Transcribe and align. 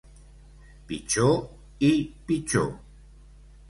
Pitjor 0.87 1.31
i 1.91 1.95
pitjor 2.25 2.71